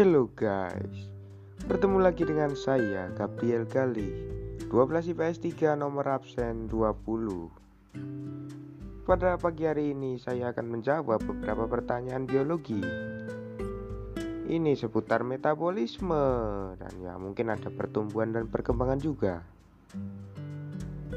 Hello 0.00 0.32
guys. 0.32 1.12
Bertemu 1.68 2.00
lagi 2.00 2.24
dengan 2.24 2.56
saya 2.56 3.12
Gabriel 3.12 3.68
Gali 3.68 4.08
12 4.72 5.12
IPS 5.12 5.44
3 5.60 5.76
nomor 5.76 6.08
absen 6.08 6.72
20 6.72 9.04
Pada 9.04 9.36
pagi 9.36 9.68
hari 9.68 9.92
ini 9.92 10.16
saya 10.16 10.56
akan 10.56 10.72
menjawab 10.72 11.20
beberapa 11.20 11.68
pertanyaan 11.68 12.24
biologi. 12.24 12.80
Ini 14.48 14.72
seputar 14.72 15.20
metabolisme. 15.20 16.24
Dan 16.80 16.92
ya 17.04 17.20
mungkin 17.20 17.52
ada 17.52 17.68
pertumbuhan 17.68 18.32
dan 18.32 18.48
perkembangan 18.48 19.04
juga. 19.04 19.44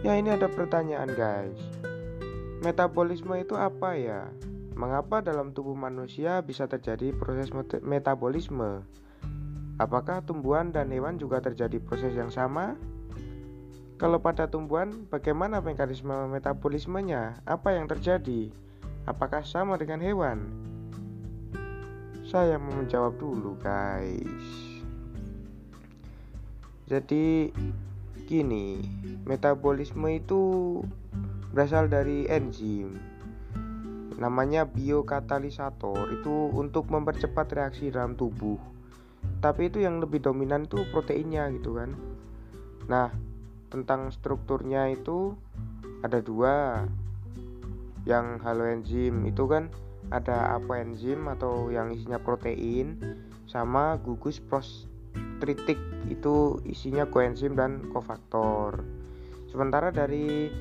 Ya 0.04 0.20
ini 0.20 0.28
ada 0.28 0.52
pertanyaan 0.52 1.08
guys. 1.16 1.56
Metabolisme 2.60 3.32
itu 3.40 3.56
apa 3.56 3.96
ya? 3.96 4.28
Mengapa 4.74 5.22
dalam 5.22 5.54
tubuh 5.54 5.78
manusia 5.78 6.42
bisa 6.42 6.66
terjadi 6.66 7.14
proses 7.14 7.54
metabolisme? 7.86 8.82
Apakah 9.78 10.26
tumbuhan 10.26 10.74
dan 10.74 10.90
hewan 10.90 11.22
juga 11.22 11.38
terjadi 11.46 11.78
proses 11.78 12.18
yang 12.18 12.34
sama? 12.34 12.74
Kalau 14.02 14.18
pada 14.18 14.50
tumbuhan, 14.50 15.06
bagaimana 15.14 15.62
mekanisme 15.62 16.10
metabolismenya? 16.34 17.38
Apa 17.46 17.78
yang 17.78 17.86
terjadi? 17.86 18.50
Apakah 19.06 19.46
sama 19.46 19.78
dengan 19.78 20.02
hewan? 20.02 20.50
Saya 22.26 22.58
mau 22.58 22.74
menjawab 22.74 23.14
dulu, 23.22 23.54
guys. 23.62 24.74
Jadi, 26.90 27.54
gini, 28.26 28.82
metabolisme 29.22 30.18
itu 30.18 30.82
berasal 31.54 31.86
dari 31.86 32.26
enzim 32.26 33.13
namanya 34.24 34.64
biokatalisator 34.64 36.16
itu 36.16 36.48
untuk 36.56 36.88
mempercepat 36.88 37.52
reaksi 37.52 37.92
dalam 37.92 38.16
tubuh. 38.16 38.56
Tapi 39.44 39.68
itu 39.68 39.84
yang 39.84 40.00
lebih 40.00 40.24
dominan 40.24 40.64
itu 40.64 40.80
proteinnya 40.96 41.52
gitu 41.52 41.76
kan. 41.76 41.92
Nah 42.88 43.12
tentang 43.68 44.16
strukturnya 44.16 44.88
itu 44.96 45.36
ada 46.00 46.24
dua. 46.24 46.88
Yang 48.08 48.28
haloenzim 48.48 49.28
itu 49.28 49.44
kan 49.48 49.68
ada 50.12 50.56
apoenzim 50.56 51.28
atau 51.28 51.72
yang 51.72 51.92
isinya 51.92 52.20
protein 52.20 53.00
sama 53.48 53.96
gugus 54.00 54.44
prostritik 54.44 55.80
itu 56.08 56.60
isinya 56.68 57.08
koenzim 57.08 57.56
dan 57.56 57.92
kofaktor. 57.92 58.84
Sementara 59.48 59.92
dari 59.92 60.52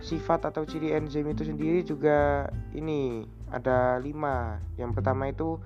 sifat 0.00 0.48
atau 0.48 0.64
ciri 0.64 0.96
enzim 0.96 1.28
itu 1.28 1.44
sendiri 1.44 1.84
juga 1.84 2.48
ini 2.72 3.24
ada 3.52 4.00
lima. 4.00 4.58
Yang 4.80 5.00
pertama 5.00 5.28
itu 5.28 5.60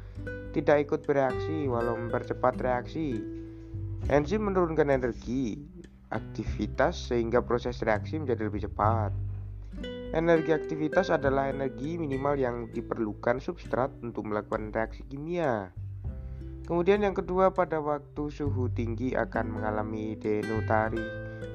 tidak 0.51 0.91
ikut 0.91 1.01
bereaksi 1.07 1.71
walau 1.71 1.95
mempercepat 1.95 2.59
reaksi. 2.59 3.23
Enzim 4.11 4.45
menurunkan 4.45 4.93
energi 4.93 5.57
aktivitas 6.13 7.11
sehingga 7.11 7.41
proses 7.41 7.81
reaksi 7.81 8.21
menjadi 8.21 8.47
lebih 8.47 8.69
cepat. 8.69 9.15
Energi 10.15 10.55
aktivitas 10.55 11.11
adalah 11.11 11.51
energi 11.51 11.99
minimal 11.99 12.39
yang 12.39 12.57
diperlukan 12.71 13.43
substrat 13.43 13.91
untuk 13.99 14.31
melakukan 14.31 14.71
reaksi 14.71 15.03
kimia. 15.11 15.75
Kemudian 16.65 17.03
yang 17.03 17.13
kedua 17.13 17.51
pada 17.51 17.83
waktu 17.83 18.31
suhu 18.31 18.71
tinggi 18.71 19.13
akan 19.13 19.59
mengalami 19.59 20.17
denutari 20.17 21.03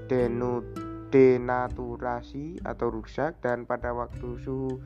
denut 0.06 0.68
denaturasi 1.10 2.62
atau 2.62 2.94
rusak 2.94 3.42
dan 3.42 3.66
pada 3.66 3.94
waktu 3.94 4.38
suhu 4.42 4.78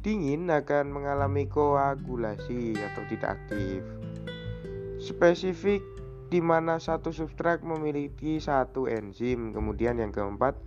dingin 0.00 0.48
akan 0.48 0.92
mengalami 0.92 1.44
koagulasi 1.50 2.76
atau 2.78 3.02
tidak 3.10 3.40
aktif. 3.40 3.84
Spesifik 4.96 5.84
di 6.26 6.42
mana 6.42 6.82
satu 6.82 7.14
substrat 7.14 7.62
memiliki 7.62 8.42
satu 8.42 8.90
enzim. 8.90 9.54
Kemudian 9.54 10.00
yang 10.02 10.10
keempat, 10.10 10.58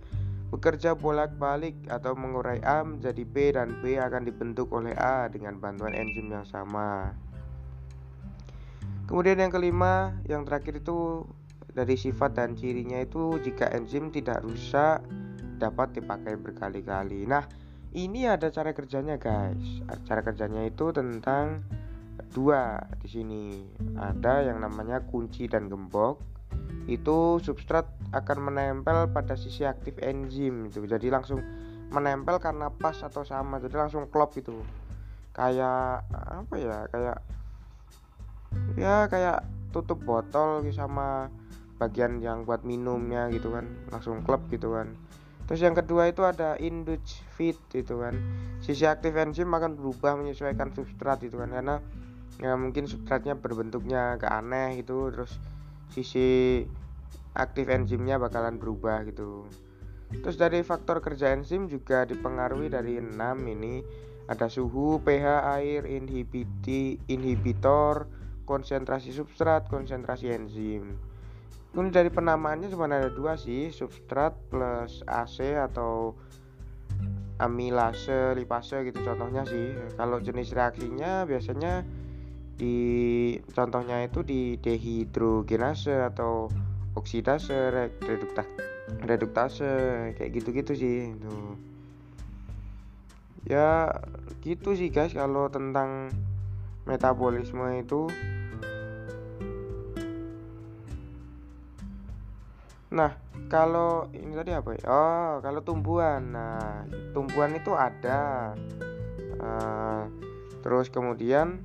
bekerja 0.50 0.98
bolak-balik 0.98 1.76
atau 1.88 2.16
mengurai 2.18 2.58
A 2.64 2.82
menjadi 2.82 3.22
B 3.26 3.52
dan 3.54 3.80
B 3.80 3.96
akan 3.96 4.26
dibentuk 4.26 4.70
oleh 4.74 4.92
A 4.96 5.28
dengan 5.28 5.56
bantuan 5.56 5.94
enzim 5.94 6.30
yang 6.30 6.46
sama. 6.46 7.14
Kemudian 9.10 9.42
yang 9.42 9.50
kelima, 9.50 10.14
yang 10.30 10.46
terakhir 10.46 10.78
itu 10.86 11.26
dari 11.80 11.96
sifat 11.96 12.36
dan 12.36 12.52
cirinya 12.52 13.00
itu 13.00 13.40
jika 13.40 13.72
enzim 13.72 14.12
tidak 14.12 14.44
rusak 14.44 15.00
dapat 15.56 15.96
dipakai 15.96 16.36
berkali-kali. 16.36 17.24
Nah, 17.24 17.48
ini 17.96 18.28
ada 18.28 18.52
cara 18.52 18.76
kerjanya, 18.76 19.16
guys. 19.16 19.80
Cara 20.04 20.20
kerjanya 20.20 20.68
itu 20.68 20.92
tentang 20.92 21.64
dua 22.36 22.84
di 23.00 23.08
sini. 23.08 23.44
Ada 23.96 24.44
yang 24.52 24.60
namanya 24.60 25.00
kunci 25.08 25.48
dan 25.48 25.72
gembok. 25.72 26.20
Itu 26.84 27.40
substrat 27.40 27.88
akan 28.12 28.52
menempel 28.52 29.08
pada 29.08 29.32
sisi 29.40 29.64
aktif 29.64 29.96
enzim 30.04 30.68
itu. 30.68 30.84
Jadi 30.84 31.08
langsung 31.08 31.40
menempel 31.88 32.36
karena 32.44 32.68
pas 32.68 33.00
atau 33.00 33.24
sama. 33.24 33.56
Jadi 33.56 33.72
langsung 33.72 34.04
klop 34.12 34.36
itu. 34.36 34.60
Kayak 35.32 36.04
apa 36.12 36.54
ya? 36.60 36.84
Kayak 36.92 37.18
ya 38.76 39.08
kayak 39.08 39.48
tutup 39.72 40.04
botol 40.04 40.60
sama 40.76 41.32
bagian 41.80 42.20
yang 42.20 42.44
buat 42.44 42.60
minumnya 42.60 43.32
gitu 43.32 43.56
kan 43.56 43.64
langsung 43.88 44.20
klub 44.20 44.44
gitu 44.52 44.76
kan. 44.76 44.92
Terus 45.48 45.64
yang 45.64 45.74
kedua 45.74 46.12
itu 46.12 46.22
ada 46.22 46.54
induce 46.60 47.24
fit 47.34 47.56
gitu 47.72 48.04
kan. 48.04 48.14
Sisi 48.60 48.84
aktif 48.84 49.16
enzim 49.16 49.48
akan 49.48 49.80
berubah 49.80 50.14
menyesuaikan 50.20 50.76
substrat 50.76 51.24
itu 51.24 51.40
kan 51.40 51.50
karena 51.50 51.80
ya 52.38 52.52
mungkin 52.54 52.84
substratnya 52.84 53.34
berbentuknya 53.34 54.20
agak 54.20 54.30
aneh 54.30 54.84
gitu 54.84 55.12
terus 55.12 55.40
sisi 55.90 56.62
aktif 57.34 57.66
enzimnya 57.66 58.20
bakalan 58.20 58.60
berubah 58.60 59.02
gitu. 59.08 59.48
Terus 60.10 60.36
dari 60.36 60.60
faktor 60.66 61.00
kerja 61.00 61.32
enzim 61.32 61.66
juga 61.66 62.02
dipengaruhi 62.04 62.68
dari 62.68 62.98
enam 63.00 63.40
ini. 63.46 63.82
Ada 64.30 64.46
suhu, 64.46 65.02
pH 65.02 65.26
air, 65.58 65.82
inhibiti, 65.90 67.02
inhibitor, 67.10 68.06
konsentrasi 68.46 69.10
substrat, 69.10 69.66
konsentrasi 69.66 70.30
enzim. 70.30 70.94
Kemudian 71.70 71.94
dari 71.94 72.10
penamaannya 72.10 72.66
cuma 72.66 72.90
ada 72.90 73.14
dua 73.14 73.38
sih, 73.38 73.70
substrat 73.70 74.34
plus 74.50 75.06
AC 75.06 75.54
atau 75.54 76.18
amilase, 77.38 78.34
lipase 78.34 78.82
gitu 78.90 79.00
contohnya 79.06 79.46
sih. 79.46 79.72
Kalau 79.94 80.18
jenis 80.18 80.50
reaksinya 80.50 81.24
biasanya 81.30 81.86
di 82.58 82.76
contohnya 83.56 84.04
itu 84.04 84.20
di 84.26 84.58
dehidrogenase 84.58 85.94
atau 86.10 86.50
oksidase, 86.98 87.72
redukta, 88.02 88.44
reduktase 89.06 89.72
kayak 90.18 90.30
gitu-gitu 90.42 90.72
sih 90.74 90.96
itu. 91.14 91.36
Ya 93.46 93.94
gitu 94.42 94.74
sih 94.74 94.90
guys 94.90 95.14
kalau 95.14 95.48
tentang 95.48 96.10
metabolisme 96.84 97.78
itu 97.78 98.10
Nah, 102.90 103.14
kalau 103.46 104.10
ini 104.10 104.34
tadi 104.34 104.50
apa 104.50 104.74
ya? 104.74 104.82
Oh, 104.90 105.32
kalau 105.38 105.62
tumbuhan. 105.62 106.34
Nah, 106.34 106.82
tumbuhan 107.14 107.54
itu 107.54 107.70
ada. 107.74 108.52
Uh, 109.40 110.04
terus 110.60 110.92
kemudian 110.92 111.64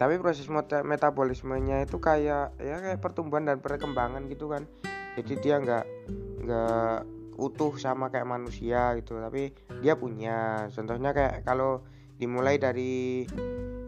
tapi 0.00 0.16
proses 0.16 0.48
metabolismenya 0.86 1.84
itu 1.84 2.00
kayak 2.00 2.56
ya 2.56 2.80
kayak 2.80 3.02
pertumbuhan 3.02 3.44
dan 3.44 3.58
perkembangan 3.58 4.30
gitu 4.30 4.48
kan. 4.48 4.64
Jadi 5.18 5.34
dia 5.42 5.58
nggak 5.58 5.84
nggak 6.46 6.96
utuh 7.34 7.74
sama 7.76 8.08
kayak 8.08 8.30
manusia 8.30 8.94
gitu, 8.94 9.18
tapi 9.18 9.50
dia 9.82 9.98
punya. 9.98 10.70
Contohnya 10.70 11.10
kayak 11.10 11.42
kalau 11.42 11.82
dimulai 12.14 12.62
dari 12.62 13.26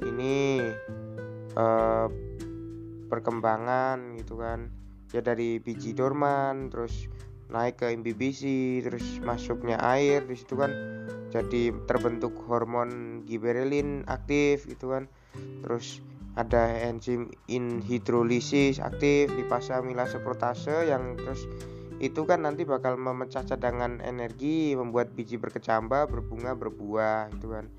ini 0.03 0.59
uh, 1.55 2.07
perkembangan 3.07 4.19
gitu 4.19 4.39
kan 4.39 4.80
ya 5.11 5.21
dari 5.23 5.59
biji 5.59 5.95
dorman 5.95 6.71
terus 6.71 7.11
naik 7.51 7.83
ke 7.83 7.91
imbibisi 7.91 8.79
terus 8.81 9.03
masuknya 9.27 9.77
air 9.83 10.23
di 10.23 10.39
situ 10.39 10.55
kan 10.55 10.71
jadi 11.31 11.71
terbentuk 11.87 12.35
hormon 12.51 13.23
giberelin 13.25 14.03
aktif 14.11 14.67
gitu 14.67 14.93
kan. 14.99 15.07
Terus 15.63 16.03
ada 16.35 16.71
enzim 16.87 17.31
inhidrolisis 17.47 18.83
aktif 18.83 19.31
lipasa 19.35 19.83
milase 19.83 20.19
protase 20.23 20.91
yang 20.91 21.19
terus 21.19 21.47
itu 22.03 22.27
kan 22.27 22.43
nanti 22.43 22.67
bakal 22.67 22.99
memecah 22.99 23.47
cadangan 23.47 24.03
energi 24.03 24.75
membuat 24.75 25.15
biji 25.15 25.39
berkecambah 25.39 26.11
berbunga 26.11 26.59
berbuah 26.59 27.31
gitu 27.39 27.55
kan. 27.55 27.71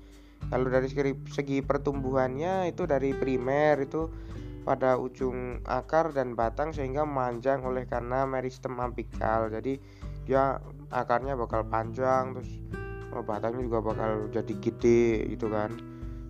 Kalau 0.48 0.66
dari 0.66 0.90
segi 1.30 1.62
pertumbuhannya 1.62 2.72
itu 2.72 2.82
dari 2.88 3.14
primer 3.14 3.78
itu 3.84 4.10
pada 4.62 4.94
ujung 4.98 5.58
akar 5.66 6.14
dan 6.14 6.38
batang 6.38 6.70
sehingga 6.70 7.02
memanjang 7.02 7.66
oleh 7.66 7.82
karena 7.86 8.22
meristem 8.24 8.78
apikal 8.78 9.50
jadi 9.50 9.78
dia 10.22 10.62
akarnya 10.94 11.34
bakal 11.34 11.66
panjang 11.66 12.38
terus 12.38 12.50
oh, 13.12 13.22
batangnya 13.22 13.62
juga 13.68 13.78
bakal 13.84 14.10
jadi 14.32 14.54
gede 14.58 15.28
gitu 15.36 15.52
kan. 15.52 15.76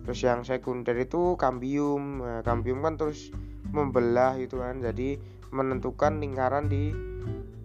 Terus 0.03 0.19
yang 0.19 0.43
sekunder 0.43 0.95
itu 0.99 1.39
kambium. 1.39 2.19
Nah, 2.19 2.41
kambium 2.43 2.83
kan 2.83 2.99
terus 2.99 3.31
membelah 3.71 4.35
itu 4.35 4.59
kan. 4.59 4.83
Jadi 4.83 5.15
menentukan 5.53 6.19
lingkaran 6.19 6.67
di 6.67 6.91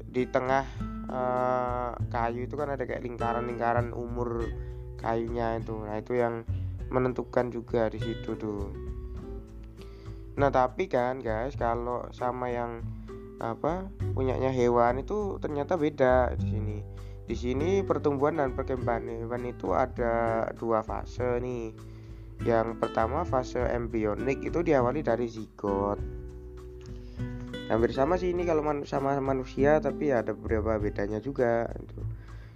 di 0.09 0.25
tengah 0.31 0.65
uh, 1.11 1.93
kayu 2.09 2.47
itu 2.47 2.55
kan 2.55 2.71
ada 2.73 2.87
kayak 2.87 3.03
lingkaran-lingkaran 3.03 3.91
umur 3.91 4.47
kayunya 5.03 5.59
itu. 5.59 5.75
Nah 5.83 5.99
itu 5.99 6.15
yang 6.15 6.47
menentukan 6.89 7.53
juga 7.53 7.91
di 7.93 8.01
situ 8.01 8.39
tuh 8.39 8.88
nah 10.39 10.55
tapi 10.55 10.87
kan 10.87 11.19
guys 11.19 11.59
kalau 11.59 12.07
sama 12.15 12.55
yang 12.55 12.87
apa 13.43 13.91
punyanya 14.15 14.55
hewan 14.55 15.03
itu 15.03 15.39
ternyata 15.43 15.75
beda 15.75 16.39
di 16.39 16.47
sini 16.47 16.79
di 17.29 17.37
sini 17.37 17.83
pertumbuhan 17.83 18.39
dan 18.39 18.55
perkembangan 18.55 19.11
hewan 19.11 19.51
itu 19.51 19.75
ada 19.75 20.47
dua 20.57 20.87
fase 20.87 21.43
nih 21.43 21.75
yang 22.47 22.79
pertama 22.79 23.27
fase 23.27 23.59
embryonik 23.59 24.39
itu 24.47 24.63
diawali 24.63 25.03
dari 25.03 25.27
zigot. 25.27 25.99
Hampir 27.67 27.91
sama 27.93 28.15
sih 28.17 28.31
ini 28.31 28.47
kalau 28.47 28.63
man 28.63 28.87
sama 28.87 29.19
manusia 29.19 29.83
tapi 29.83 30.15
ya 30.15 30.23
ada 30.23 30.33
beberapa 30.33 30.79
bedanya 30.79 31.19
juga 31.19 31.67
gitu. 31.83 32.01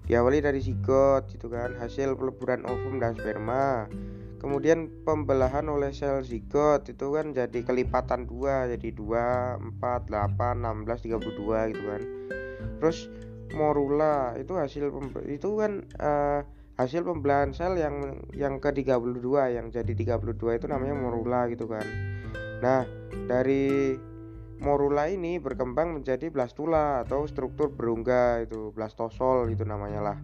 Diawali 0.06 0.38
dari 0.38 0.62
zigot 0.62 1.30
gitu 1.30 1.50
kan, 1.50 1.74
hasil 1.78 2.14
peleburan 2.14 2.62
ovum 2.66 3.02
dan 3.02 3.18
sperma. 3.18 3.86
Kemudian 4.42 4.90
pembelahan 5.06 5.70
oleh 5.70 5.94
sel 5.94 6.26
zigot 6.26 6.90
itu 6.90 7.14
kan 7.14 7.30
jadi 7.30 7.62
kelipatan 7.62 8.26
dua 8.26 8.66
jadi 8.74 8.90
2, 8.90 9.78
4, 9.78 10.10
8, 10.10 10.58
16, 10.58 11.06
32 11.06 11.70
gitu 11.70 11.84
kan. 11.86 12.02
Terus 12.82 13.06
morula 13.54 14.34
itu 14.34 14.58
hasil 14.58 14.90
itu 15.30 15.48
kan 15.54 15.86
uh, 16.02 16.42
hasil 16.74 17.06
pembelahan 17.06 17.54
sel 17.54 17.78
yang 17.78 18.26
yang 18.34 18.58
ke 18.58 18.74
32 18.74 19.22
yang 19.54 19.70
jadi 19.70 19.92
32 20.18 20.58
itu 20.58 20.66
namanya 20.66 20.98
morula 20.98 21.46
gitu 21.46 21.70
kan. 21.70 21.86
Nah 22.58 22.82
dari 23.30 23.94
morula 24.58 25.06
ini 25.06 25.38
berkembang 25.38 25.94
menjadi 26.02 26.34
blastula 26.34 27.06
atau 27.06 27.30
struktur 27.30 27.70
berungga 27.70 28.42
itu 28.42 28.74
blastosol 28.74 29.54
itu 29.54 29.62
namanya 29.62 30.00
lah. 30.02 30.18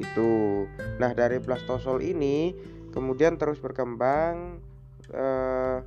Itu. 0.00 0.64
Nah 0.96 1.12
dari 1.12 1.42
blastosol 1.44 2.00
ini 2.00 2.54
kemudian 2.94 3.34
terus 3.34 3.58
berkembang 3.58 4.62
eh, 5.10 5.82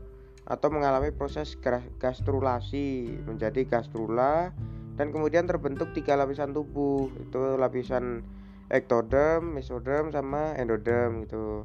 atau 0.48 0.68
mengalami 0.71 1.15
proses 1.15 1.56
gastrulasi 2.00 3.19
menjadi 3.24 3.63
gastrula 3.68 4.51
dan 5.00 5.12
kemudian 5.15 5.48
terbentuk 5.48 5.92
tiga 5.95 6.19
lapisan 6.19 6.51
tubuh 6.51 7.07
itu 7.19 7.56
lapisan 7.56 8.24
ektoderm, 8.68 9.56
mesoderm 9.56 10.12
sama 10.12 10.56
endoderm 10.59 11.24
gitu. 11.24 11.63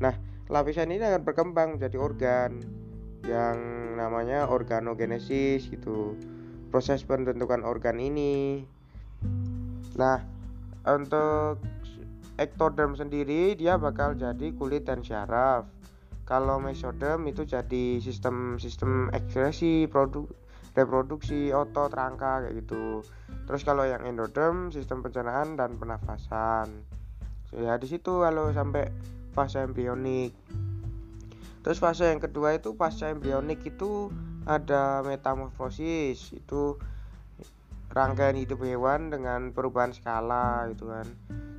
Nah, 0.00 0.12
lapisan 0.52 0.92
ini 0.92 1.00
akan 1.00 1.22
berkembang 1.24 1.78
menjadi 1.78 1.96
organ 1.96 2.60
yang 3.24 3.56
namanya 3.96 4.50
organogenesis 4.50 5.70
gitu. 5.70 6.18
Proses 6.68 7.04
pembentukan 7.04 7.64
organ 7.64 8.00
ini. 8.00 8.64
Nah, 9.96 10.24
untuk 10.88 11.60
ektoderm 12.40 12.96
sendiri 12.96 13.52
dia 13.58 13.76
bakal 13.76 14.16
jadi 14.16 14.52
kulit 14.56 14.88
dan 14.88 15.04
syaraf. 15.04 15.68
Kalau 16.22 16.62
mesoderm 16.62 17.26
itu 17.28 17.44
jadi 17.44 17.98
sistem 17.98 18.56
sistem 18.56 19.10
ekskresi 19.12 19.90
produk 19.90 20.30
reproduksi 20.72 21.52
otot 21.52 21.92
rangka 21.92 22.46
kayak 22.46 22.64
gitu. 22.64 23.04
Terus 23.44 23.62
kalau 23.66 23.84
yang 23.84 24.06
endoderm 24.08 24.72
sistem 24.72 25.04
pencernaan 25.04 25.58
dan 25.58 25.76
pernafasan. 25.76 26.72
Ya 27.52 27.76
di 27.76 27.84
situ 27.84 28.24
kalau 28.24 28.48
sampai 28.54 28.88
fase 29.36 29.60
embrionik. 29.60 30.32
Terus 31.62 31.78
fase 31.78 32.08
yang 32.08 32.22
kedua 32.22 32.56
itu 32.56 32.72
fase 32.74 33.12
embrionik 33.12 33.60
itu 33.68 34.08
ada 34.48 35.04
metamorfosis 35.04 36.32
itu 36.34 36.80
rangkaian 37.92 38.34
hidup 38.34 38.64
hewan 38.64 39.12
dengan 39.12 39.52
perubahan 39.52 39.92
skala 39.92 40.66
gitu 40.72 40.88
kan 40.88 41.06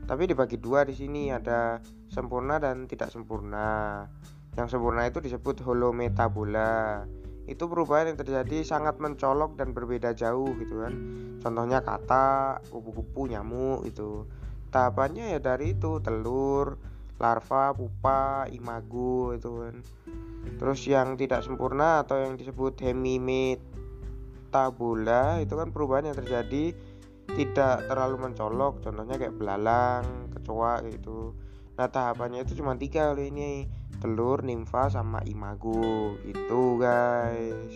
tapi 0.03 0.27
dibagi 0.27 0.59
dua 0.59 0.83
di 0.83 0.91
sini 0.91 1.31
ada 1.31 1.79
sempurna 2.11 2.59
dan 2.59 2.83
tidak 2.85 3.09
sempurna. 3.09 4.05
Yang 4.53 4.77
sempurna 4.77 5.09
itu 5.09 5.17
disebut 5.23 5.65
holometabola. 5.65 7.07
Itu 7.43 7.67
perubahan 7.67 8.07
yang 8.13 8.19
terjadi 8.19 8.63
sangat 8.63 9.03
mencolok 9.03 9.59
dan 9.59 9.75
berbeda 9.75 10.15
jauh 10.15 10.47
gitu 10.59 10.83
kan. 10.83 10.93
Contohnya 11.43 11.83
kata 11.83 12.59
kupu-kupu 12.71 13.27
nyamuk 13.27 13.83
itu 13.83 14.23
tahapannya 14.71 15.35
ya 15.37 15.39
dari 15.43 15.75
itu 15.77 16.01
telur 16.01 16.81
larva 17.21 17.75
pupa 17.75 18.47
imago 18.49 19.35
itu 19.35 19.51
kan. 19.59 19.83
Terus 20.59 20.87
yang 20.87 21.15
tidak 21.15 21.43
sempurna 21.43 21.99
atau 22.03 22.17
yang 22.19 22.35
disebut 22.39 22.81
hemimetabola 22.83 25.39
itu 25.43 25.55
kan 25.55 25.71
perubahan 25.71 26.05
yang 26.11 26.17
terjadi 26.19 26.75
tidak 27.33 27.89
terlalu 27.89 28.29
mencolok 28.29 28.83
contohnya 28.85 29.15
kayak 29.17 29.35
belalang 29.35 30.29
kecoa 30.33 30.85
gitu 30.89 31.33
nah 31.73 31.89
tahapannya 31.89 32.45
itu 32.45 32.61
cuma 32.61 32.77
tiga 32.77 33.09
kali 33.11 33.33
ini 33.33 33.65
telur, 34.03 34.43
nimfa 34.43 34.91
sama 34.91 35.23
imago 35.23 36.19
itu 36.27 36.75
guys. 36.75 37.73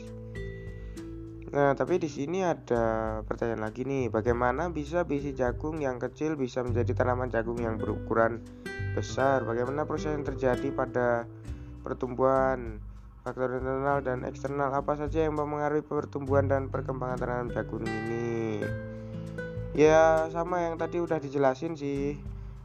Nah, 1.48 1.72
tapi 1.80 1.96
di 1.96 2.12
sini 2.12 2.44
ada 2.44 3.24
pertanyaan 3.24 3.64
lagi 3.72 3.88
nih, 3.88 4.12
bagaimana 4.12 4.68
bisa 4.68 5.08
biji 5.08 5.32
jagung 5.32 5.80
yang 5.80 5.96
kecil 5.96 6.36
bisa 6.36 6.60
menjadi 6.60 6.92
tanaman 6.92 7.32
jagung 7.32 7.64
yang 7.64 7.80
berukuran 7.80 8.44
besar? 8.92 9.48
Bagaimana 9.48 9.88
proses 9.88 10.12
yang 10.12 10.28
terjadi 10.28 10.68
pada 10.76 11.24
pertumbuhan? 11.88 12.84
Faktor 13.24 13.60
internal 13.60 14.04
dan 14.04 14.28
eksternal 14.28 14.72
apa 14.76 15.00
saja 15.00 15.24
yang 15.24 15.40
mempengaruhi 15.40 15.88
pertumbuhan 15.88 16.52
dan 16.52 16.68
perkembangan 16.68 17.20
tanaman 17.24 17.48
jagung 17.56 17.88
ini? 17.88 18.60
Ya, 19.78 20.26
sama 20.34 20.66
yang 20.66 20.82
tadi 20.82 20.98
udah 20.98 21.22
dijelasin 21.22 21.78
sih. 21.78 22.18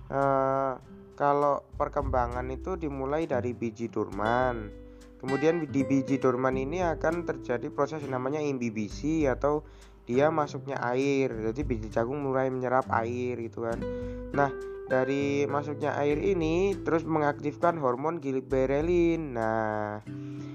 Uh, 0.09 0.81
kalau 1.13 1.61
perkembangan 1.77 2.49
itu 2.49 2.81
dimulai 2.81 3.29
dari 3.29 3.53
biji 3.53 3.93
dorman. 3.93 4.73
Kemudian 5.21 5.69
di 5.69 5.85
biji 5.85 6.17
dorman 6.17 6.57
ini 6.57 6.81
akan 6.81 7.29
terjadi 7.29 7.69
proses 7.69 8.01
yang 8.01 8.17
namanya 8.17 8.41
imbibisi 8.41 9.29
atau 9.29 9.61
dia 10.09 10.33
masuknya 10.33 10.81
air. 10.81 11.29
Jadi 11.53 11.61
biji 11.69 11.93
jagung 11.93 12.25
mulai 12.25 12.49
menyerap 12.49 12.89
air 12.89 13.37
gitu 13.45 13.69
kan. 13.69 13.77
Nah, 14.33 14.49
dari 14.89 15.45
masuknya 15.45 15.93
air 16.01 16.17
ini 16.17 16.81
terus 16.81 17.05
mengaktifkan 17.05 17.77
hormon 17.77 18.25
giberelin. 18.25 19.37
Nah, 19.37 20.01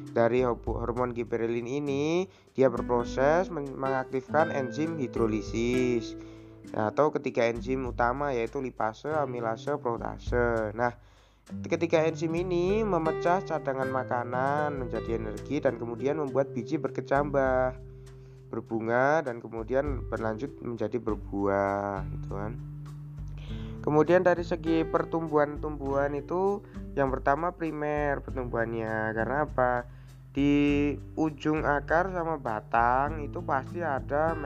dari 0.10 0.42
hormon 0.42 1.14
giberelin 1.14 1.70
ini 1.70 2.26
dia 2.58 2.66
berproses 2.74 3.54
mengaktifkan 3.54 4.50
enzim 4.50 4.98
hidrolisis 4.98 6.18
atau 6.76 7.14
ketiga 7.14 7.48
enzim 7.48 7.88
utama 7.88 8.36
yaitu 8.36 8.60
lipase, 8.60 9.08
amilase, 9.08 9.76
protase. 9.80 10.76
Nah, 10.76 10.92
ketika 11.64 12.04
enzim 12.04 12.36
ini 12.36 12.84
memecah 12.84 13.40
cadangan 13.46 13.88
makanan 13.88 14.76
menjadi 14.76 15.16
energi 15.16 15.64
dan 15.64 15.80
kemudian 15.80 16.20
membuat 16.20 16.52
biji 16.52 16.76
berkecambah, 16.76 17.78
berbunga 18.48 19.24
dan 19.24 19.44
kemudian 19.44 20.08
berlanjut 20.08 20.52
menjadi 20.64 21.00
berbuah, 21.00 22.04
gitu 22.16 22.32
kan. 22.36 22.54
Kemudian 23.84 24.20
dari 24.20 24.44
segi 24.44 24.84
pertumbuhan-tumbuhan 24.84 26.12
itu 26.20 26.60
yang 27.00 27.08
pertama 27.08 27.56
primer 27.56 28.20
pertumbuhannya 28.20 29.16
karena 29.16 29.48
apa? 29.48 29.88
Di 30.38 30.94
ujung 31.18 31.66
akar 31.66 32.14
sama 32.14 32.38
batang 32.38 33.26
itu 33.26 33.42
pasti 33.42 33.82
ada 33.82 34.38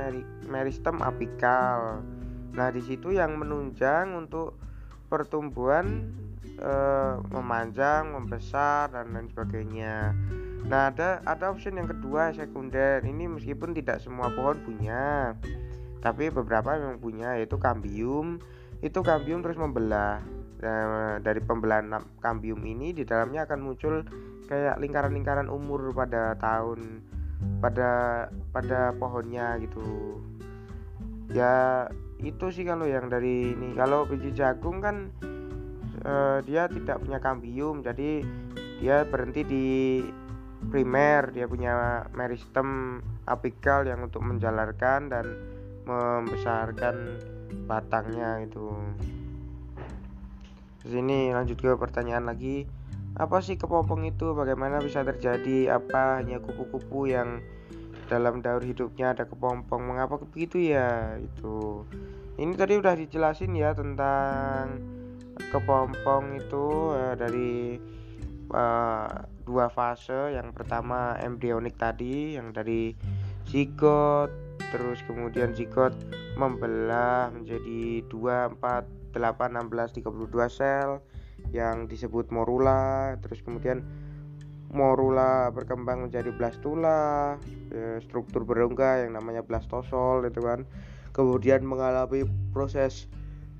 meristem 0.48 1.04
apikal. 1.04 2.00
Nah, 2.56 2.72
di 2.72 2.80
situ 2.80 3.12
yang 3.12 3.36
menunjang 3.36 4.16
untuk 4.16 4.56
pertumbuhan 5.12 6.08
e, 6.56 6.74
memanjang, 7.36 8.08
membesar 8.08 8.88
dan 8.88 9.12
lain 9.12 9.28
sebagainya. 9.36 10.16
Nah, 10.64 10.96
ada 10.96 11.20
ada 11.28 11.52
option 11.52 11.76
yang 11.76 11.92
kedua 11.92 12.32
sekunder. 12.32 13.04
Ini 13.04 13.28
meskipun 13.28 13.76
tidak 13.76 14.00
semua 14.00 14.32
pohon 14.32 14.64
punya, 14.64 15.36
tapi 16.00 16.32
beberapa 16.32 16.72
memang 16.80 17.04
punya 17.04 17.36
yaitu 17.36 17.60
kambium. 17.60 18.40
Itu 18.80 19.04
kambium 19.04 19.44
terus 19.44 19.60
membelah. 19.60 20.24
Nah, 20.64 21.20
dari 21.20 21.44
pembelahan 21.44 22.00
kambium 22.24 22.64
ini 22.64 22.96
di 22.96 23.04
dalamnya 23.04 23.44
akan 23.44 23.60
muncul 23.60 24.08
kayak 24.52 24.84
lingkaran-lingkaran 24.84 25.48
umur 25.48 25.96
pada 25.96 26.36
tahun 26.36 27.00
pada 27.64 28.28
pada 28.52 28.92
pohonnya 29.00 29.56
gitu. 29.64 30.20
Ya 31.32 31.88
itu 32.20 32.52
sih 32.52 32.68
kalau 32.68 32.84
yang 32.84 33.08
dari 33.08 33.56
ini 33.56 33.72
kalau 33.80 34.04
biji 34.04 34.36
jagung 34.36 34.84
kan 34.84 35.08
uh, 36.04 36.44
dia 36.44 36.68
tidak 36.68 37.00
punya 37.00 37.24
kambium 37.24 37.80
jadi 37.80 38.28
dia 38.84 39.08
berhenti 39.08 39.42
di 39.48 39.68
primer 40.70 41.32
dia 41.32 41.48
punya 41.48 42.06
meristem 42.12 43.00
apikal 43.26 43.88
yang 43.88 44.04
untuk 44.04 44.22
menjalarkan 44.22 45.08
dan 45.08 45.26
membesarkan 45.88 47.18
batangnya 47.66 48.44
itu. 48.44 48.70
Terus 50.84 50.94
ini 50.98 51.32
lanjut 51.32 51.58
ke 51.58 51.72
pertanyaan 51.78 52.28
lagi 52.28 52.66
apa 53.22 53.38
sih 53.38 53.54
kepompong 53.54 54.10
itu? 54.10 54.34
Bagaimana 54.34 54.82
bisa 54.82 55.06
terjadi? 55.06 55.70
Apa 55.70 56.18
hanya 56.18 56.42
kupu-kupu 56.42 57.06
yang 57.06 57.38
dalam 58.10 58.42
daur 58.42 58.66
hidupnya 58.66 59.14
ada 59.14 59.30
kepompong? 59.30 59.86
Mengapa 59.86 60.18
begitu 60.18 60.58
ya? 60.58 61.22
Itu. 61.22 61.86
Ini 62.42 62.58
tadi 62.58 62.82
udah 62.82 62.98
dijelasin 62.98 63.54
ya 63.54 63.78
tentang 63.78 64.82
kepompong 65.54 66.42
itu 66.42 66.98
uh, 66.98 67.14
dari 67.14 67.78
uh, 68.50 69.14
dua 69.46 69.70
fase. 69.70 70.34
Yang 70.34 70.58
pertama 70.58 71.14
embrionik 71.22 71.78
tadi 71.78 72.34
yang 72.42 72.50
dari 72.50 72.98
zigot 73.46 74.34
terus 74.74 75.04
kemudian 75.06 75.54
zigot 75.54 75.94
membelah 76.40 77.28
menjadi 77.30 78.08
2, 78.08 78.56
4, 78.56 79.14
8, 79.14 79.20
16, 79.20 80.00
32 80.00 80.48
sel 80.48 81.04
yang 81.50 81.90
disebut 81.90 82.30
morula 82.30 83.18
terus 83.26 83.42
kemudian 83.42 83.82
morula 84.72 85.52
berkembang 85.52 86.08
menjadi 86.08 86.32
blastula 86.32 87.36
ya, 87.70 88.00
struktur 88.00 88.48
berongga 88.48 89.04
yang 89.04 89.20
namanya 89.20 89.44
blastosol 89.44 90.24
itu 90.24 90.40
kan. 90.42 90.64
Kemudian 91.12 91.68
mengalami 91.68 92.24
proses 92.56 93.12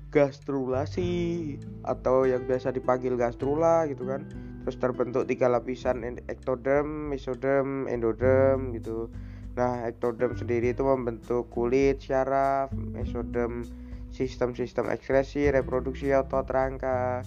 gastrulasi 0.08 1.56
atau 1.84 2.24
yang 2.24 2.48
biasa 2.48 2.72
dipanggil 2.72 3.20
gastrula 3.20 3.84
gitu 3.92 4.08
kan. 4.08 4.24
Terus 4.64 4.76
terbentuk 4.80 5.28
tiga 5.28 5.52
lapisan 5.52 6.00
ektoderm, 6.32 7.12
mesoderm, 7.12 7.84
endoderm 7.92 8.72
gitu. 8.72 9.12
Nah 9.52 9.84
ektoderm 9.84 10.32
sendiri 10.32 10.72
itu 10.72 10.80
membentuk 10.80 11.52
kulit, 11.52 12.00
syaraf, 12.00 12.72
mesoderm 12.72 13.68
sistem-sistem 14.12 14.88
ekskresi, 14.88 15.52
reproduksi 15.52 16.08
otot 16.16 16.48
rangka 16.48 17.20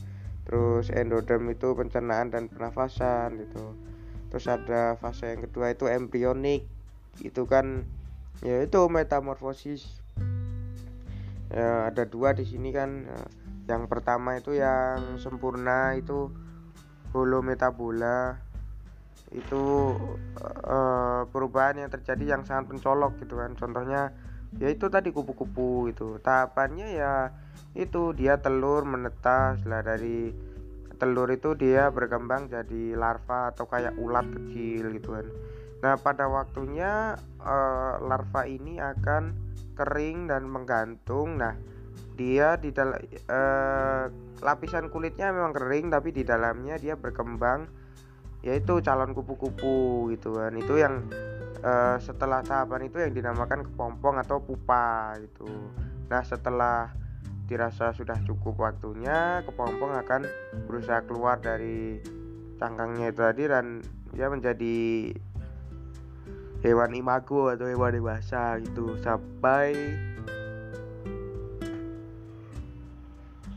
terus 0.45 0.93
endoderm 0.93 1.49
itu 1.49 1.73
pencernaan 1.73 2.29
dan 2.29 2.47
pernafasan 2.47 3.41
gitu. 3.41 3.73
Terus 4.29 4.45
ada 4.45 4.93
fase 5.01 5.33
yang 5.33 5.41
kedua 5.49 5.73
itu 5.73 5.89
embrionik. 5.89 6.69
Itu 7.21 7.49
kan 7.49 7.85
ya 8.45 8.61
itu 8.61 8.79
metamorfosis. 8.87 10.01
Ya, 11.49 11.89
ada 11.89 12.03
dua 12.09 12.33
di 12.33 12.43
sini 12.43 12.73
kan 12.73 13.05
ya, 13.05 13.21
yang 13.73 13.85
pertama 13.85 14.35
itu 14.37 14.57
yang 14.57 15.17
sempurna 15.21 15.97
itu 15.97 16.29
holometabola. 17.13 18.37
Itu 19.33 19.95
uh, 20.65 21.25
perubahan 21.33 21.81
yang 21.81 21.89
terjadi 21.89 22.37
yang 22.37 22.43
sangat 22.45 22.69
mencolok 22.69 23.17
gitu 23.23 23.41
kan. 23.41 23.57
Contohnya 23.57 24.13
ya 24.61 24.69
itu 24.69 24.87
tadi 24.87 25.09
kupu-kupu 25.09 25.89
itu 25.91 26.21
tahapannya 26.21 26.87
ya 26.95 27.33
itu 27.75 28.15
dia 28.15 28.39
telur 28.39 28.87
menetas. 28.87 29.61
Lah 29.67 29.83
dari 29.83 30.31
telur 30.95 31.27
itu 31.29 31.53
dia 31.59 31.91
berkembang 31.91 32.47
jadi 32.47 32.95
larva 32.95 33.51
atau 33.51 33.67
kayak 33.67 33.99
ulat 33.99 34.25
kecil 34.31 34.95
gitu 34.95 35.19
kan. 35.19 35.27
Nah 35.83 35.93
pada 35.99 36.25
waktunya 36.31 37.19
uh, 37.43 37.99
larva 37.99 38.47
ini 38.47 38.79
akan 38.79 39.35
kering 39.75 40.31
dan 40.31 40.47
menggantung. 40.47 41.35
Nah 41.35 41.53
dia 42.15 42.55
di 42.55 42.71
dalam 42.71 42.95
uh, 43.27 44.07
lapisan 44.39 44.87
kulitnya 44.87 45.35
memang 45.35 45.51
kering 45.51 45.91
tapi 45.91 46.15
di 46.15 46.23
dalamnya 46.23 46.79
dia 46.79 46.95
berkembang 46.95 47.67
yaitu 48.39 48.79
calon 48.79 49.11
kupu-kupu 49.11 50.09
gitu 50.15 50.39
kan. 50.39 50.55
Itu 50.55 50.79
yang 50.79 51.11
uh, 51.59 51.99
setelah 51.99 52.39
tahapan 52.39 52.87
itu 52.87 53.03
yang 53.03 53.11
dinamakan 53.11 53.67
kepompong 53.67 54.15
atau 54.23 54.39
pupa 54.39 55.19
gitu. 55.19 55.49
Nah 56.07 56.23
setelah 56.23 57.04
dirasa 57.45 57.93
sudah 57.93 58.17
cukup 58.25 58.57
waktunya 58.57 59.45
kepompong 59.45 59.93
akan 60.01 60.25
berusaha 60.65 61.05
keluar 61.05 61.37
dari 61.37 62.01
cangkangnya 62.57 63.13
itu 63.13 63.21
tadi 63.21 63.43
dan 63.45 63.65
dia 64.15 64.27
menjadi 64.31 65.13
hewan 66.65 66.97
imago 66.97 67.53
atau 67.53 67.69
hewan 67.69 67.93
dewasa 67.93 68.57
gitu. 68.65 68.97
Sampai 69.05 69.77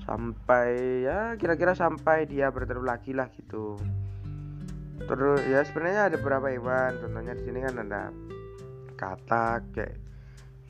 sampai 0.08 1.04
ya 1.04 1.36
kira-kira 1.36 1.76
sampai 1.76 2.28
dia 2.28 2.52
bertelur 2.52 2.84
lagi 2.84 3.16
lah 3.16 3.32
gitu. 3.32 3.80
Terus 5.08 5.40
ya 5.48 5.64
sebenarnya 5.64 6.12
ada 6.12 6.16
beberapa 6.20 6.52
hewan. 6.52 7.00
Contohnya 7.00 7.32
di 7.32 7.42
sini 7.48 7.58
kan 7.64 7.74
ada 7.80 8.12
katak 8.98 9.62
kayak 9.72 9.96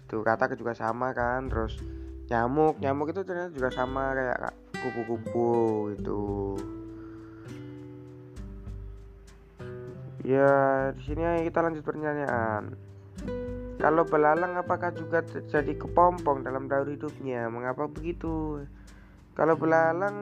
itu. 0.07 0.17
Katak 0.23 0.55
juga 0.55 0.79
sama 0.79 1.11
kan 1.11 1.51
terus 1.51 1.81
nyamuk 2.29 2.77
nyamuk 2.81 3.11
itu 3.11 3.25
ternyata 3.25 3.51
juga 3.57 3.69
sama 3.73 4.13
kayak 4.13 4.53
kupu-kupu 4.79 5.51
itu 5.97 6.23
ya 10.29 10.53
di 10.93 11.03
sini 11.09 11.49
kita 11.49 11.65
lanjut 11.65 11.81
pertanyaan. 11.81 12.77
Kalau 13.79 14.05
belalang 14.05 14.61
apakah 14.61 14.93
juga 14.93 15.25
terjadi 15.25 15.79
kepompong 15.79 16.45
dalam 16.45 16.69
daur 16.69 16.91
hidupnya? 16.91 17.49
Mengapa 17.49 17.89
begitu? 17.89 18.61
Kalau 19.33 19.55
belalang 19.55 20.19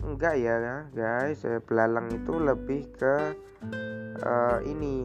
enggak 0.00 0.38
ya 0.40 0.86
guys. 0.94 1.44
Belalang 1.68 2.08
itu 2.14 2.38
lebih 2.40 2.88
ke 2.94 3.36
uh, 4.22 4.58
ini. 4.64 5.04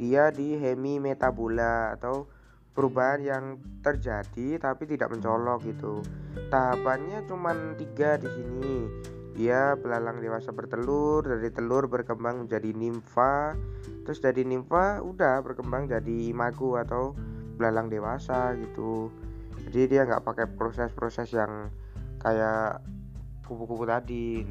Dia 0.00 0.34
di 0.34 0.58
hemi 0.58 0.98
metabola 0.98 1.94
atau 1.94 2.26
perubahan 2.74 3.22
yang 3.22 3.44
terjadi 3.80 4.58
tapi 4.58 4.84
tidak 4.90 5.14
mencolok 5.14 5.62
gitu. 5.64 6.02
Tahapannya 6.50 7.22
cuma 7.30 7.54
tiga 7.78 8.18
di 8.18 8.28
sini. 8.28 8.76
Dia 9.34 9.74
belalang 9.74 10.22
dewasa 10.22 10.54
bertelur, 10.54 11.26
dari 11.26 11.50
telur 11.50 11.90
berkembang 11.90 12.46
menjadi 12.46 12.70
nimfa, 12.70 13.58
terus 14.06 14.22
dari 14.22 14.46
nimfa 14.46 15.02
udah 15.02 15.42
berkembang 15.42 15.90
jadi 15.90 16.30
imago 16.30 16.78
atau 16.78 17.18
belalang 17.58 17.90
dewasa 17.90 18.54
gitu. 18.54 19.10
Jadi 19.66 19.90
dia 19.90 20.06
nggak 20.06 20.22
pakai 20.22 20.46
proses-proses 20.54 21.34
yang 21.34 21.66
kayak 22.22 22.78
kupu-kupu 23.42 23.82
tadi. 23.90 24.46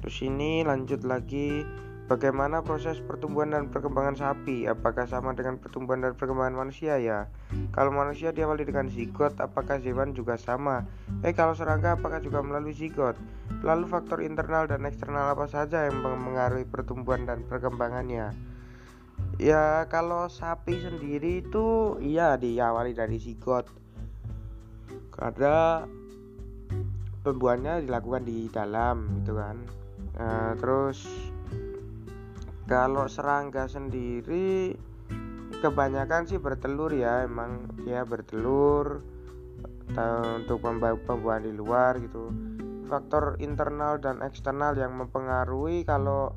Terus 0.00 0.16
ini 0.24 0.64
lanjut 0.64 1.04
lagi 1.04 1.60
Bagaimana 2.08 2.64
proses 2.64 3.04
pertumbuhan 3.04 3.52
dan 3.52 3.68
perkembangan 3.68 4.16
sapi? 4.16 4.64
Apakah 4.64 5.04
sama 5.04 5.36
dengan 5.36 5.60
pertumbuhan 5.60 6.00
dan 6.00 6.16
perkembangan 6.16 6.56
manusia 6.56 6.96
ya? 6.96 7.28
Kalau 7.76 7.92
manusia 7.92 8.32
diawali 8.32 8.64
dengan 8.64 8.88
zigot, 8.88 9.36
apakah 9.36 9.76
hewan 9.76 10.16
juga 10.16 10.40
sama? 10.40 10.88
Eh 11.20 11.36
kalau 11.36 11.52
serangga 11.52 12.00
apakah 12.00 12.24
juga 12.24 12.40
melalui 12.40 12.72
zigot? 12.72 13.12
Lalu 13.60 13.92
faktor 13.92 14.24
internal 14.24 14.64
dan 14.64 14.88
eksternal 14.88 15.36
apa 15.36 15.52
saja 15.52 15.84
yang 15.84 16.00
mengaruhi 16.00 16.64
pertumbuhan 16.64 17.28
dan 17.28 17.44
perkembangannya? 17.44 18.32
Ya 19.36 19.84
kalau 19.92 20.32
sapi 20.32 20.80
sendiri 20.80 21.44
itu 21.44 22.00
iya 22.02 22.34
diawali 22.34 22.90
dari 22.90 23.22
zigot 23.22 23.70
Karena 25.14 25.86
tumbuhannya 27.22 27.86
dilakukan 27.86 28.26
di 28.26 28.50
dalam 28.50 29.22
gitu 29.22 29.38
kan 29.38 29.56
nah, 30.18 30.58
Terus 30.58 31.06
kalau 32.68 33.08
serangga 33.08 33.64
sendiri 33.64 34.76
kebanyakan 35.64 36.28
sih 36.28 36.36
bertelur 36.36 36.92
ya 36.92 37.24
emang 37.24 37.66
dia 37.82 38.04
bertelur 38.04 39.00
untuk 40.36 40.62
pembuahan 41.08 41.48
di 41.48 41.52
luar 41.56 41.96
gitu. 41.98 42.30
Faktor 42.86 43.40
internal 43.40 43.96
dan 43.98 44.20
eksternal 44.20 44.76
yang 44.76 44.94
mempengaruhi 44.96 45.82
kalau 45.88 46.32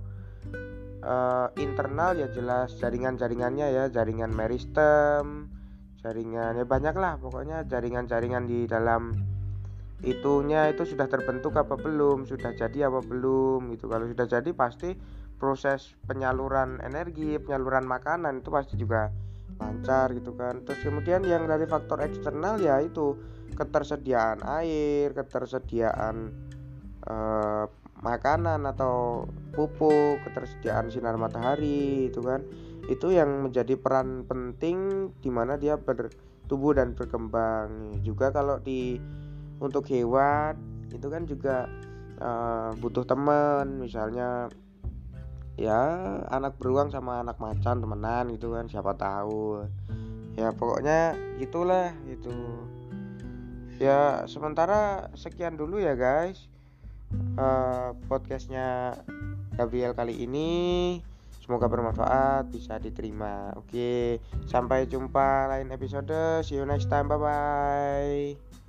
uh, 1.04 1.48
internal 1.60 2.16
ya 2.16 2.32
jelas 2.32 2.74
jaringan-jaringannya 2.80 3.68
ya 3.72 3.84
jaringan 3.92 4.32
meristem 4.32 5.52
jaringan 6.02 6.58
ya 6.58 6.66
banyak 6.66 6.96
lah 6.98 7.22
pokoknya 7.22 7.64
jaringan-jaringan 7.70 8.50
di 8.50 8.66
dalam 8.66 9.14
itunya 10.02 10.74
itu 10.74 10.82
sudah 10.82 11.06
terbentuk 11.06 11.54
apa 11.54 11.78
belum 11.78 12.26
sudah 12.26 12.58
jadi 12.58 12.90
apa 12.90 13.06
belum 13.06 13.70
gitu. 13.78 13.86
Kalau 13.86 14.10
sudah 14.10 14.26
jadi 14.26 14.50
pasti 14.58 14.98
proses 15.42 15.98
penyaluran 16.06 16.78
energi 16.86 17.42
penyaluran 17.42 17.90
makanan 17.90 18.46
itu 18.46 18.54
pasti 18.54 18.78
juga 18.78 19.10
lancar 19.58 20.14
gitu 20.14 20.38
kan. 20.38 20.62
Terus 20.62 20.86
kemudian 20.86 21.26
yang 21.26 21.50
dari 21.50 21.66
faktor 21.66 22.06
eksternal 22.06 22.62
ya 22.62 22.78
itu 22.78 23.18
ketersediaan 23.58 24.46
air 24.46 25.18
ketersediaan 25.18 26.30
eh, 27.10 27.66
makanan 28.02 28.66
atau 28.66 29.26
pupuk 29.54 30.22
ketersediaan 30.26 30.90
sinar 30.94 31.18
matahari 31.18 32.10
itu 32.10 32.22
kan. 32.22 32.46
Itu 32.90 33.14
yang 33.14 33.50
menjadi 33.50 33.78
peran 33.78 34.26
penting 34.26 35.10
di 35.22 35.30
mana 35.30 35.58
dia 35.58 35.78
bertumbuh 35.78 36.74
dan 36.78 36.98
berkembang. 36.98 38.02
Juga 38.02 38.34
kalau 38.34 38.58
di 38.58 38.98
untuk 39.62 39.86
hewan 39.94 40.58
itu 40.90 41.08
kan 41.08 41.24
juga 41.30 41.70
uh, 42.20 42.74
butuh 42.82 43.06
teman. 43.06 43.80
Misalnya 43.80 44.50
ya 45.62 45.82
anak 46.34 46.58
beruang 46.58 46.90
sama 46.90 47.22
anak 47.22 47.38
macan 47.38 47.78
temenan 47.78 48.34
gitu 48.34 48.58
kan 48.58 48.66
siapa 48.66 48.98
tahu. 48.98 49.66
Ya 50.34 50.50
pokoknya 50.56 51.14
gitulah 51.38 51.94
itu 52.10 52.34
ya 53.78 54.26
sementara 54.26 55.14
sekian 55.14 55.56
dulu 55.56 55.78
ya 55.78 55.94
guys. 55.94 56.50
Uh, 57.38 57.94
podcastnya 58.10 58.98
Gabriel 59.54 59.94
kali 59.94 60.26
ini. 60.26 60.52
Semoga 61.44 61.68
bermanfaat 61.68 62.50
bisa 62.50 62.82
diterima. 62.82 63.54
Oke 63.60 64.18
sampai 64.50 64.90
jumpa 64.90 65.52
lain 65.52 65.70
episode. 65.70 66.42
See 66.42 66.58
you 66.58 66.66
next 66.66 66.90
time. 66.90 67.06
Bye 67.12 67.20
bye 67.22 68.61